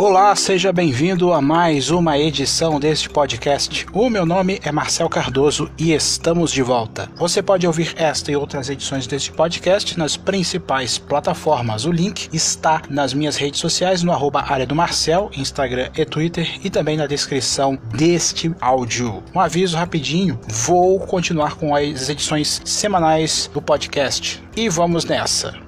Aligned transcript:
Olá, 0.00 0.32
seja 0.36 0.72
bem-vindo 0.72 1.32
a 1.32 1.42
mais 1.42 1.90
uma 1.90 2.16
edição 2.16 2.78
deste 2.78 3.10
podcast. 3.10 3.84
O 3.92 4.08
meu 4.08 4.24
nome 4.24 4.60
é 4.62 4.70
Marcel 4.70 5.08
Cardoso 5.08 5.68
e 5.76 5.92
estamos 5.92 6.52
de 6.52 6.62
volta. 6.62 7.10
Você 7.16 7.42
pode 7.42 7.66
ouvir 7.66 7.94
esta 7.96 8.30
e 8.30 8.36
outras 8.36 8.70
edições 8.70 9.08
deste 9.08 9.32
podcast 9.32 9.98
nas 9.98 10.16
principais 10.16 10.98
plataformas. 10.98 11.84
O 11.84 11.90
link 11.90 12.28
está 12.32 12.80
nas 12.88 13.12
minhas 13.12 13.36
redes 13.36 13.58
sociais 13.58 14.04
no 14.04 14.12
arroba 14.12 14.40
área 14.40 14.64
do 14.64 14.74
Marcel, 14.76 15.32
Instagram 15.36 15.90
e 15.96 16.04
Twitter 16.04 16.60
e 16.62 16.70
também 16.70 16.96
na 16.96 17.08
descrição 17.08 17.76
deste 17.92 18.54
áudio. 18.60 19.20
Um 19.34 19.40
aviso 19.40 19.76
rapidinho, 19.76 20.38
vou 20.46 21.00
continuar 21.00 21.56
com 21.56 21.74
as 21.74 22.08
edições 22.08 22.62
semanais 22.64 23.50
do 23.52 23.60
podcast. 23.60 24.40
E 24.56 24.68
vamos 24.68 25.04
nessa. 25.04 25.67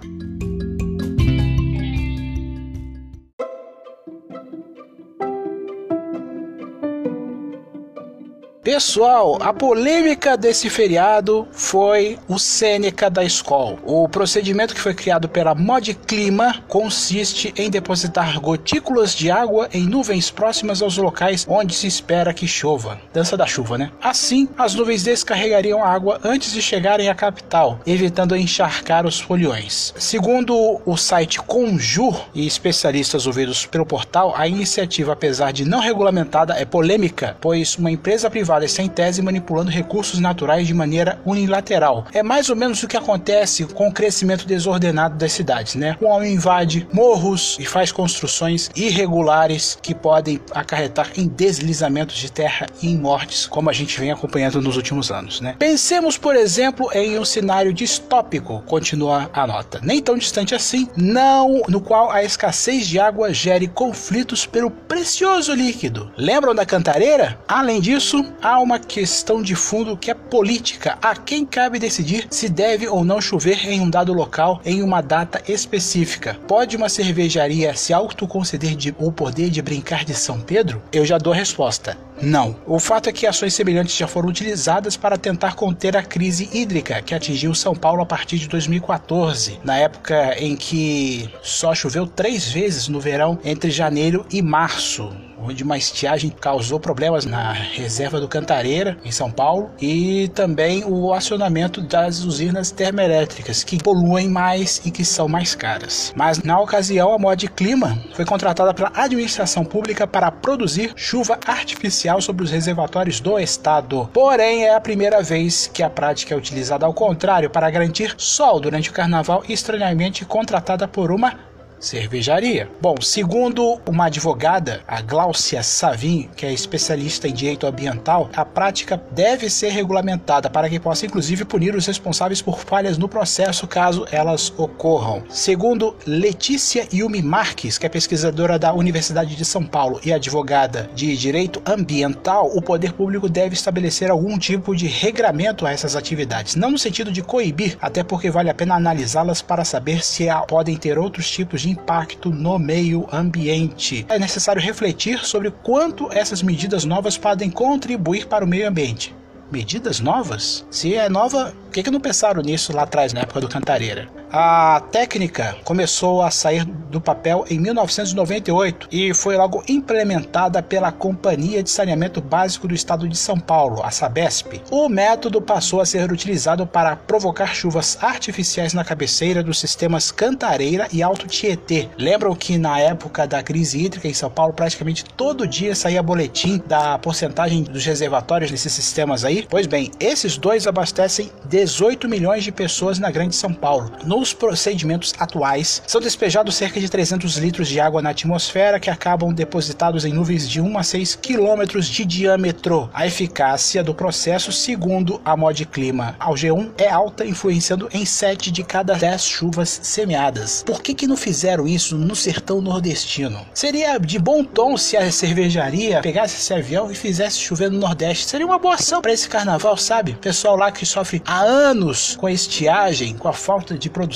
Pessoal, 8.62 9.38
a 9.41 9.55
polêmica 9.55 10.37
desse 10.37 10.69
feriado 10.69 11.48
foi 11.50 12.19
o 12.28 12.38
Sêneca 12.38 13.09
da 13.09 13.24
escola. 13.24 13.78
O 13.86 14.06
procedimento 14.06 14.74
que 14.74 14.80
foi 14.80 14.92
criado 14.92 15.30
pela 15.30 15.55
Mod 15.55 15.95
Clima 15.95 16.62
consiste 16.69 17.55
em 17.56 17.70
depositar 17.70 18.38
gotículas 18.38 19.14
de 19.14 19.30
água 19.30 19.66
em 19.73 19.86
nuvens 19.86 20.30
próximas 20.30 20.83
aos 20.83 20.98
locais 20.98 21.46
onde 21.48 21.74
se 21.74 21.86
espera 21.86 22.34
que 22.34 22.46
chova. 22.46 23.00
Dança 23.14 23.34
da 23.34 23.46
chuva, 23.46 23.78
né? 23.78 23.91
Assim, 23.98 24.46
as 24.59 24.74
nuvens 24.74 25.02
descarregariam 25.02 25.83
a 25.83 25.88
água 25.88 26.20
antes 26.22 26.52
de 26.52 26.61
chegarem 26.61 27.08
à 27.08 27.14
capital, 27.14 27.80
evitando 27.86 28.36
encharcar 28.36 29.06
os 29.06 29.19
foliões. 29.19 29.95
Segundo 29.97 30.83
o 30.84 30.97
site 30.98 31.41
Conjur 31.41 32.28
e 32.34 32.47
especialistas 32.47 33.27
ouvidos 33.27 33.64
pelo 33.64 33.86
portal, 33.86 34.34
a 34.36 34.47
iniciativa, 34.47 35.14
apesar 35.14 35.50
de 35.50 35.64
não 35.64 35.81
regulamentada, 35.81 36.53
é 36.58 36.66
polêmica, 36.66 37.38
pois 37.41 37.78
uma 37.78 37.91
empresa 37.91 38.28
privada 38.28 38.50
sem 38.69 38.89
tese 38.89 39.23
manipulando 39.23 39.70
recursos 39.70 40.19
naturais 40.19 40.67
de 40.67 40.75
maneira 40.75 41.20
unilateral. 41.25 42.06
É 42.12 42.23
mais 42.23 42.51
ou 42.51 42.56
menos 42.56 42.83
o 42.83 42.89
que 42.89 42.97
acontece 42.97 43.65
com 43.65 43.89
o 43.89 43.93
crescimento 43.93 44.47
desordenado 44.47 45.17
das 45.17 45.33
cidades, 45.33 45.75
né? 45.75 45.97
O 46.01 46.06
homem 46.06 46.34
invade 46.34 46.87
morros 46.93 47.56
e 47.59 47.65
faz 47.65 47.93
construções 47.93 48.71
irregulares 48.75 49.78
que 49.81 49.95
podem 49.95 50.41
acarretar 50.53 51.11
em 51.17 51.28
deslizamentos 51.28 52.17
de 52.17 52.31
terra 52.31 52.67
e 52.83 52.89
em 52.89 52.98
mortes, 52.98 53.47
como 53.47 53.71
a 53.71 53.73
gente 53.73 53.98
vem 53.98 54.11
acompanhando 54.11 54.61
nos 54.61 54.77
últimos 54.77 55.11
anos, 55.11 55.41
né? 55.41 55.56
Pensemos, 55.59 56.17
por 56.17 56.37
exemplo, 56.37 56.91
em 56.93 57.19
um 57.19 57.25
cenário 57.25 57.73
distópico, 57.73 58.62
continua 58.67 59.31
a 59.33 59.47
nota, 59.47 59.81
nem 59.83 60.01
tão 60.01 60.17
distante 60.17 60.55
assim, 60.55 60.89
não 60.97 61.62
no 61.69 61.81
qual 61.81 62.11
a 62.11 62.23
escassez 62.23 62.87
de 62.87 62.98
água 62.98 63.33
gere 63.33 63.69
conflitos 63.69 64.47
pelo 64.47 64.71
precioso 64.71 65.55
líquido. 65.55 66.11
Lembram 66.17 66.55
da 66.55 66.67
cantareira? 66.67 67.39
Além 67.47 67.81
disso, 67.81 68.25
há 68.42 68.58
uma 68.60 68.78
questão 68.78 69.42
de 69.42 69.55
fundo 69.55 69.96
que 69.96 70.10
é 70.10 70.14
política. 70.14 70.98
A 71.02 71.14
quem 71.14 71.44
cabe 71.44 71.78
decidir 71.78 72.27
se 72.30 72.48
deve 72.48 72.88
ou 72.88 73.05
não 73.05 73.20
chover 73.20 73.66
em 73.66 73.80
um 73.80 73.91
dado 73.91 74.12
local 74.12 74.60
em 74.64 74.82
uma 74.82 75.00
data 75.00 75.42
específica. 75.47 76.38
Pode 76.47 76.77
uma 76.77 76.88
cervejaria 76.88 77.74
se 77.74 77.92
autoconceder 77.92 78.74
de, 78.74 78.94
o 78.98 79.12
poder 79.12 79.50
de 79.50 79.62
brincar 79.62 80.05
de 80.05 80.14
São 80.14 80.41
Pedro? 80.41 80.82
Eu 80.92 81.05
já 81.05 81.19
dou 81.19 81.32
a 81.32 81.36
resposta. 81.36 81.97
Não. 82.22 82.56
O 82.66 82.78
fato 82.78 83.08
é 83.08 83.12
que 83.12 83.26
ações 83.26 83.54
semelhantes 83.54 83.96
já 83.96 84.06
foram 84.06 84.28
utilizadas 84.28 84.96
para 84.96 85.16
tentar 85.16 85.54
conter 85.54 85.96
a 85.96 86.02
crise 86.02 86.48
hídrica 86.52 87.00
que 87.00 87.14
atingiu 87.14 87.54
São 87.54 87.74
Paulo 87.74 88.02
a 88.02 88.06
partir 88.06 88.38
de 88.38 88.48
2014, 88.48 89.60
na 89.64 89.76
época 89.76 90.36
em 90.38 90.56
que 90.56 91.30
só 91.42 91.74
choveu 91.74 92.06
três 92.06 92.50
vezes 92.50 92.88
no 92.88 93.00
verão 93.00 93.38
entre 93.44 93.70
janeiro 93.70 94.26
e 94.30 94.42
março 94.42 95.10
onde 95.42 95.62
uma 95.62 95.78
estiagem 95.78 96.30
causou 96.30 96.78
problemas 96.78 97.25
na 97.25 97.53
reserva 97.53 98.20
do 98.20 98.28
Cantareira, 98.28 98.98
em 99.04 99.10
São 99.10 99.30
Paulo, 99.30 99.70
e 99.80 100.28
também 100.34 100.84
o 100.84 101.12
acionamento 101.12 101.80
das 101.80 102.22
usinas 102.25 102.70
termoelétricas, 102.70 103.64
que 103.64 103.82
poluem 103.82 104.28
mais 104.28 104.80
e 104.84 104.91
que 104.91 105.04
são 105.04 105.28
mais 105.28 105.54
caras. 105.54 106.12
Mas 106.14 106.42
na 106.42 106.60
ocasião, 106.60 107.12
a 107.12 107.19
Mod 107.19 107.48
Clima 107.48 107.98
foi 108.14 108.25
contratada 108.25 108.75
pela 108.75 108.92
administração 108.94 109.64
pública 109.64 110.06
para 110.06 110.30
produzir 110.30 110.92
chuva 110.94 111.38
artificial 111.47 112.09
sobre 112.19 112.43
os 112.43 112.50
reservatórios 112.50 113.21
do 113.21 113.38
estado. 113.38 114.09
Porém, 114.15 114.65
é 114.65 114.75
a 114.75 114.81
primeira 114.81 115.22
vez 115.22 115.66
que 115.66 115.82
a 115.82 115.91
prática 115.91 116.32
é 116.32 116.38
utilizada 116.38 116.87
ao 116.87 116.94
contrário 116.94 117.50
para 117.50 117.71
garantir 117.71 118.15
sol 118.16 118.59
durante 118.59 118.88
o 118.88 118.93
carnaval, 118.94 119.44
estranhamente 119.47 120.25
contratada 120.25 120.88
por 120.88 121.12
uma 121.12 121.50
cervejaria. 121.80 122.68
Bom, 122.80 123.00
segundo 123.00 123.80
uma 123.88 124.06
advogada, 124.06 124.82
a 124.86 125.00
Gláucia 125.00 125.62
Savin, 125.62 126.28
que 126.36 126.44
é 126.44 126.52
especialista 126.52 127.26
em 127.26 127.32
direito 127.32 127.66
ambiental, 127.66 128.28
a 128.36 128.44
prática 128.44 129.02
deve 129.10 129.48
ser 129.48 129.70
regulamentada 129.70 130.50
para 130.50 130.68
que 130.68 130.78
possa 130.78 131.06
inclusive 131.06 131.44
punir 131.44 131.74
os 131.74 131.86
responsáveis 131.86 132.42
por 132.42 132.60
falhas 132.60 132.98
no 132.98 133.08
processo 133.08 133.66
caso 133.66 134.06
elas 134.12 134.52
ocorram. 134.56 135.22
Segundo 135.30 135.96
Letícia 136.06 136.86
Yumi 136.92 137.22
Marques, 137.22 137.78
que 137.78 137.86
é 137.86 137.88
pesquisadora 137.88 138.58
da 138.58 138.74
Universidade 138.74 139.34
de 139.34 139.44
São 139.44 139.64
Paulo 139.64 140.00
e 140.04 140.12
advogada 140.12 140.91
de 140.94 141.16
direito 141.16 141.62
ambiental, 141.64 142.50
o 142.54 142.60
poder 142.60 142.92
público 142.92 143.28
deve 143.28 143.54
estabelecer 143.54 144.10
algum 144.10 144.38
tipo 144.38 144.76
de 144.76 144.86
regramento 144.86 145.64
a 145.64 145.72
essas 145.72 145.97
atividades, 145.97 146.56
não 146.56 146.70
no 146.70 146.78
sentido 146.78 147.10
de 147.10 147.22
coibir, 147.22 147.78
até 147.80 148.02
porque 148.02 148.30
vale 148.30 148.50
a 148.50 148.54
pena 148.54 148.74
analisá-las 148.74 149.41
para 149.41 149.64
saber 149.64 150.04
se 150.04 150.26
podem 150.47 150.76
ter 150.76 150.98
outros 150.98 151.30
tipos 151.30 151.62
de 151.62 151.69
impacto 151.70 152.31
no 152.31 152.58
meio 152.58 153.06
ambiente. 153.12 154.04
É 154.08 154.19
necessário 154.19 154.60
refletir 154.60 155.25
sobre 155.25 155.50
quanto 155.50 156.10
essas 156.12 156.42
medidas 156.42 156.84
novas 156.84 157.16
podem 157.16 157.50
contribuir 157.50 158.26
para 158.26 158.44
o 158.44 158.48
meio 158.48 158.69
ambiente. 158.69 159.14
Medidas 159.50 159.98
novas? 159.98 160.64
Se 160.70 160.94
é 160.94 161.09
nova, 161.09 161.53
por 161.64 161.72
que, 161.72 161.82
que 161.82 161.91
não 161.91 162.00
pensaram 162.00 162.42
nisso 162.42 162.72
lá 162.72 162.82
atrás, 162.82 163.12
na 163.12 163.20
época 163.20 163.41
do 163.41 163.48
Cantareira? 163.48 164.19
A 164.32 164.80
técnica 164.92 165.56
começou 165.64 166.22
a 166.22 166.30
sair 166.30 166.64
do 166.64 167.00
papel 167.00 167.44
em 167.50 167.58
1998 167.58 168.86
e 168.92 169.12
foi 169.12 169.36
logo 169.36 169.64
implementada 169.68 170.62
pela 170.62 170.92
Companhia 170.92 171.64
de 171.64 171.70
Saneamento 171.70 172.20
Básico 172.20 172.68
do 172.68 172.74
Estado 172.74 173.08
de 173.08 173.16
São 173.16 173.41
Paulo, 173.41 173.82
a 173.82 173.91
Sabesp. 173.91 174.62
O 174.70 174.88
método 174.88 175.42
passou 175.42 175.80
a 175.80 175.86
ser 175.86 176.12
utilizado 176.12 176.64
para 176.64 176.94
provocar 176.94 177.52
chuvas 177.56 177.98
artificiais 178.00 178.72
na 178.72 178.84
cabeceira 178.84 179.42
dos 179.42 179.58
sistemas 179.58 180.12
Cantareira 180.12 180.86
e 180.92 181.02
Alto 181.02 181.26
Tietê. 181.26 181.88
Lembram 181.98 182.32
que 182.36 182.56
na 182.56 182.78
época 182.78 183.26
da 183.26 183.42
crise 183.42 183.84
hídrica 183.84 184.06
em 184.06 184.14
São 184.14 184.30
Paulo, 184.30 184.52
praticamente 184.52 185.04
todo 185.16 185.44
dia 185.44 185.74
saía 185.74 186.00
boletim 186.02 186.62
da 186.68 186.97
porcentagem 186.98 187.64
dos 187.64 187.84
reservatórios 187.84 188.52
nesses 188.52 188.72
sistemas 188.72 189.24
aí? 189.24 189.44
Pois 189.50 189.66
bem, 189.66 189.91
esses 189.98 190.36
dois 190.36 190.68
abastecem 190.68 191.32
18 191.47 192.08
milhões 192.08 192.44
de 192.44 192.52
pessoas 192.52 193.00
na 193.00 193.10
Grande 193.10 193.34
São 193.34 193.52
Paulo. 193.52 193.91
Nos 194.20 194.34
procedimentos 194.34 195.14
atuais, 195.19 195.82
são 195.86 195.98
despejados 195.98 196.54
cerca 196.54 196.78
de 196.78 196.91
300 196.91 197.38
litros 197.38 197.66
de 197.69 197.81
água 197.81 198.03
na 198.03 198.10
atmosfera 198.10 198.78
que 198.78 198.91
acabam 198.91 199.32
depositados 199.32 200.04
em 200.04 200.12
nuvens 200.12 200.47
de 200.47 200.60
1 200.60 200.76
a 200.76 200.82
6 200.82 201.14
quilômetros 201.14 201.86
de 201.86 202.04
diâmetro. 202.04 202.91
A 202.92 203.06
eficácia 203.06 203.82
do 203.82 203.94
processo, 203.94 204.53
segundo 204.53 205.22
a 205.25 205.34
Mod 205.34 205.64
Clima 205.64 206.14
ao 206.19 206.34
G1, 206.34 206.72
é 206.76 206.91
alta, 206.91 207.25
influenciando 207.25 207.88
em 207.94 208.04
7 208.04 208.50
de 208.50 208.62
cada 208.62 208.92
10 208.92 209.25
chuvas 209.25 209.80
semeadas. 209.82 210.62
Por 210.66 210.82
que, 210.82 210.92
que 210.92 211.06
não 211.06 211.16
fizeram 211.16 211.66
isso 211.66 211.97
no 211.97 212.14
sertão 212.14 212.60
nordestino? 212.60 213.41
Seria 213.54 213.97
de 213.97 214.19
bom 214.19 214.44
tom 214.44 214.76
se 214.76 214.98
a 214.98 215.10
cervejaria 215.10 216.03
pegasse 216.03 216.36
esse 216.36 216.53
avião 216.53 216.91
e 216.91 216.94
fizesse 216.94 217.38
chover 217.38 217.70
no 217.70 217.78
Nordeste. 217.78 218.28
Seria 218.28 218.47
uma 218.47 218.59
boa 218.59 218.75
ação 218.75 219.00
para 219.00 219.14
esse 219.14 219.30
carnaval, 219.30 219.78
sabe? 219.78 220.12
Pessoal 220.20 220.56
lá 220.56 220.70
que 220.70 220.84
sofre 220.84 221.22
há 221.25 221.41
anos 221.41 222.16
com 222.16 222.26
a 222.26 222.32
estiagem, 222.32 223.16
com 223.16 223.27
a 223.27 223.33
falta 223.33 223.78
de 223.78 223.89
produção, 223.89 224.09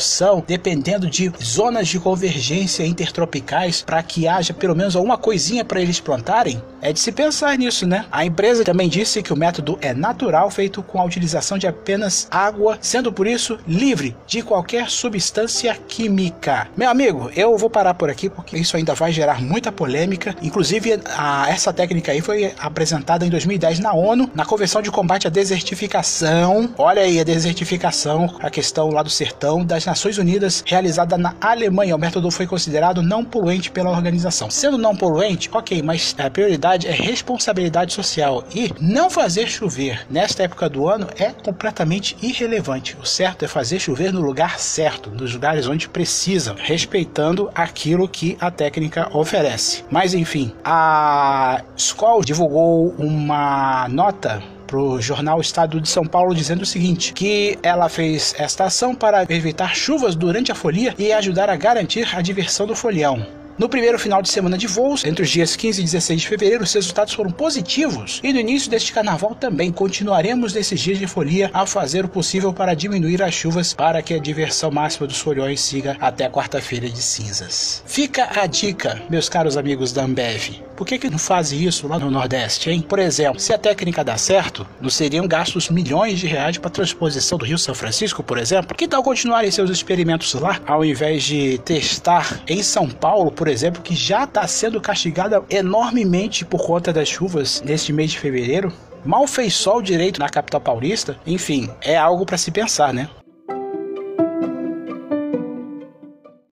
dependendo 0.46 1.08
de 1.08 1.32
zonas 1.42 1.88
de 1.88 1.98
convergência 1.98 2.86
intertropicais 2.86 3.82
para 3.82 4.02
que 4.02 4.26
haja 4.28 4.52
pelo 4.54 4.74
menos 4.74 4.96
alguma 4.96 5.16
coisinha 5.18 5.64
para 5.64 5.80
eles 5.80 6.00
plantarem, 6.00 6.62
é 6.80 6.92
de 6.92 7.00
se 7.00 7.10
pensar 7.10 7.56
nisso, 7.56 7.86
né? 7.86 8.04
A 8.12 8.24
empresa 8.24 8.64
também 8.64 8.88
disse 8.88 9.22
que 9.22 9.32
o 9.32 9.36
método 9.36 9.78
é 9.80 9.94
natural, 9.94 10.50
feito 10.50 10.82
com 10.82 11.00
a 11.00 11.04
utilização 11.04 11.56
de 11.56 11.66
apenas 11.66 12.28
água, 12.30 12.78
sendo 12.80 13.12
por 13.12 13.26
isso 13.26 13.58
livre 13.66 14.14
de 14.26 14.42
qualquer 14.42 14.90
substância 14.90 15.74
química. 15.88 16.68
Meu 16.76 16.90
amigo, 16.90 17.30
eu 17.34 17.56
vou 17.56 17.70
parar 17.70 17.94
por 17.94 18.10
aqui 18.10 18.28
porque 18.28 18.58
isso 18.58 18.76
ainda 18.76 18.94
vai 18.94 19.12
gerar 19.12 19.40
muita 19.40 19.72
polêmica. 19.72 20.36
Inclusive, 20.42 21.00
a, 21.16 21.48
essa 21.48 21.72
técnica 21.72 22.12
aí 22.12 22.20
foi 22.20 22.52
apresentada 22.58 23.24
em 23.24 23.30
2010 23.30 23.78
na 23.78 23.94
ONU, 23.94 24.30
na 24.34 24.44
Convenção 24.44 24.82
de 24.82 24.90
Combate 24.90 25.26
à 25.26 25.30
Desertificação. 25.30 26.74
Olha 26.76 27.02
aí 27.02 27.18
a 27.18 27.24
desertificação, 27.24 28.36
a 28.40 28.50
questão 28.50 28.90
lá 28.90 29.02
do 29.02 29.10
sertão 29.10 29.64
das 29.64 29.83
das 29.84 29.86
Nações 29.86 30.18
Unidas 30.18 30.64
realizada 30.66 31.18
na 31.18 31.34
Alemanha. 31.40 31.94
O 31.94 31.98
método 31.98 32.30
foi 32.30 32.46
considerado 32.46 33.02
não 33.02 33.24
poluente 33.24 33.70
pela 33.70 33.90
organização. 33.90 34.50
Sendo 34.50 34.78
não 34.78 34.96
poluente, 34.96 35.50
ok, 35.52 35.82
mas 35.82 36.14
a 36.18 36.30
prioridade 36.30 36.86
é 36.86 36.90
responsabilidade 36.90 37.92
social 37.92 38.44
e 38.54 38.72
não 38.80 39.10
fazer 39.10 39.46
chover 39.46 40.06
nesta 40.08 40.42
época 40.42 40.68
do 40.68 40.88
ano 40.88 41.06
é 41.18 41.30
completamente 41.30 42.16
irrelevante. 42.22 42.96
O 43.00 43.04
certo 43.04 43.44
é 43.44 43.48
fazer 43.48 43.78
chover 43.78 44.12
no 44.12 44.22
lugar 44.22 44.58
certo, 44.58 45.10
nos 45.10 45.34
lugares 45.34 45.68
onde 45.68 45.88
precisa, 45.88 46.54
respeitando 46.58 47.50
aquilo 47.54 48.08
que 48.08 48.36
a 48.40 48.50
técnica 48.50 49.08
oferece. 49.12 49.84
Mas 49.90 50.14
enfim, 50.14 50.52
a 50.64 51.62
Skoll 51.76 52.24
divulgou 52.24 52.94
uma 52.98 53.86
nota 53.88 54.42
para 54.66 54.78
o 54.78 55.00
jornal 55.00 55.40
Estado 55.40 55.80
de 55.80 55.88
São 55.88 56.04
Paulo 56.04 56.34
dizendo 56.34 56.62
o 56.62 56.66
seguinte: 56.66 57.12
que 57.12 57.58
ela 57.62 57.88
fez 57.88 58.34
esta 58.38 58.64
ação 58.64 58.94
para 58.94 59.22
evitar 59.28 59.74
chuvas 59.74 60.14
durante 60.14 60.50
a 60.50 60.54
folia 60.54 60.94
e 60.98 61.12
ajudar 61.12 61.50
a 61.50 61.56
garantir 61.56 62.08
a 62.16 62.20
diversão 62.20 62.66
do 62.66 62.74
folião. 62.74 63.43
No 63.56 63.68
primeiro 63.68 64.00
final 64.00 64.20
de 64.20 64.28
semana 64.28 64.58
de 64.58 64.66
voos, 64.66 65.04
entre 65.04 65.22
os 65.22 65.30
dias 65.30 65.54
15 65.54 65.80
e 65.80 65.84
16 65.84 66.22
de 66.22 66.28
fevereiro, 66.28 66.64
os 66.64 66.72
resultados 66.72 67.14
foram 67.14 67.30
positivos 67.30 68.20
e 68.24 68.32
no 68.32 68.40
início 68.40 68.68
deste 68.68 68.92
carnaval 68.92 69.32
também 69.32 69.70
continuaremos 69.70 70.52
nesses 70.52 70.80
dias 70.80 70.98
de 70.98 71.06
folia 71.06 71.52
a 71.54 71.64
fazer 71.64 72.04
o 72.04 72.08
possível 72.08 72.52
para 72.52 72.74
diminuir 72.74 73.22
as 73.22 73.32
chuvas 73.32 73.72
para 73.72 74.02
que 74.02 74.12
a 74.12 74.18
diversão 74.18 74.72
máxima 74.72 75.06
dos 75.06 75.20
foliões 75.20 75.60
siga 75.60 75.96
até 76.00 76.28
quarta-feira 76.28 76.90
de 76.90 77.00
cinzas. 77.00 77.80
Fica 77.86 78.28
a 78.40 78.44
dica, 78.46 79.00
meus 79.08 79.28
caros 79.28 79.56
amigos 79.56 79.92
da 79.92 80.02
Ambev. 80.02 80.60
Por 80.76 80.84
que, 80.84 80.98
que 80.98 81.08
não 81.08 81.18
faz 81.18 81.52
isso 81.52 81.86
lá 81.86 82.00
no 82.00 82.10
Nordeste, 82.10 82.68
hein? 82.68 82.80
Por 82.80 82.98
exemplo, 82.98 83.38
se 83.38 83.52
a 83.52 83.58
técnica 83.58 84.02
dá 84.02 84.16
certo, 84.16 84.66
não 84.80 84.90
seriam 84.90 85.28
gastos 85.28 85.70
milhões 85.70 86.18
de 86.18 86.26
reais 86.26 86.58
para 86.58 86.66
a 86.66 86.72
transposição 86.72 87.38
do 87.38 87.44
Rio 87.44 87.56
São 87.56 87.76
Francisco, 87.76 88.24
por 88.24 88.38
exemplo? 88.38 88.76
Que 88.76 88.88
tal 88.88 89.02
continuarem 89.02 89.52
seus 89.52 89.70
experimentos 89.70 90.34
lá, 90.34 90.60
ao 90.66 90.84
invés 90.84 91.22
de 91.22 91.58
testar 91.58 92.42
em 92.48 92.60
São 92.60 92.88
Paulo, 92.88 93.30
por 93.44 93.50
exemplo, 93.50 93.82
que 93.82 93.94
já 93.94 94.24
está 94.24 94.46
sendo 94.46 94.80
castigada 94.80 95.44
enormemente 95.50 96.46
por 96.46 96.64
conta 96.64 96.90
das 96.94 97.06
chuvas 97.06 97.60
neste 97.60 97.92
mês 97.92 98.12
de 98.12 98.18
fevereiro? 98.18 98.72
Mal 99.04 99.26
fez 99.26 99.52
sol 99.52 99.82
direito 99.82 100.18
na 100.18 100.30
capital 100.30 100.62
paulista? 100.62 101.20
Enfim, 101.26 101.68
é 101.82 101.94
algo 101.94 102.24
para 102.24 102.38
se 102.38 102.50
pensar, 102.50 102.94
né? 102.94 103.06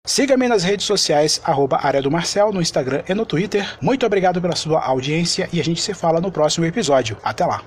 Siga-me 0.05 0.49
nas 0.49 0.65
redes 0.65 0.85
sociais, 0.85 1.39
arroba 1.45 1.79
área 1.81 2.01
do 2.01 2.11
Marcel, 2.11 2.51
no 2.51 2.61
Instagram 2.61 3.03
e 3.07 3.13
no 3.13 3.25
Twitter. 3.25 3.65
Muito 3.81 4.05
obrigado 4.05 4.41
pela 4.41 4.57
sua 4.57 4.83
audiência 4.83 5.47
e 5.53 5.61
a 5.61 5.63
gente 5.63 5.81
se 5.81 5.93
fala 5.93 6.19
no 6.19 6.29
próximo 6.29 6.65
episódio. 6.65 7.15
Até 7.23 7.45
lá! 7.45 7.63